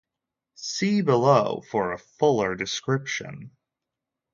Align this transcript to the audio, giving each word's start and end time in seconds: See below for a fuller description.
See 0.55 1.03
below 1.03 1.61
for 1.69 1.93
a 1.93 1.99
fuller 1.99 2.55
description. 2.55 3.51